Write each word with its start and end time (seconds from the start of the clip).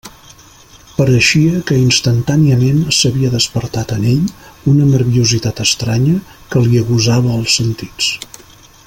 Pareixia 0.99 1.59
que 1.71 1.75
instantàniament 1.81 2.79
s'havia 2.99 3.31
despertat 3.35 3.93
en 3.99 4.09
ell 4.15 4.25
una 4.73 4.89
nerviositat 4.95 5.63
estranya 5.69 6.17
que 6.55 6.65
li 6.67 6.83
agusava 6.85 7.39
els 7.43 7.59
sentits. 7.61 8.11